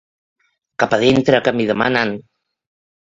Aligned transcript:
Cap 0.83 0.95
a 0.97 0.99
dintre 1.05 1.43
que 1.49 1.53
m'hi 1.59 1.67
demanen. 1.73 2.17